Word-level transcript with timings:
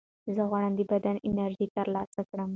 زه 0.35 0.41
غواړم 0.49 0.73
د 0.77 0.81
بدن 0.91 1.15
انرژي 1.27 1.67
ترلاسه 1.77 2.21
کړم. 2.29 2.49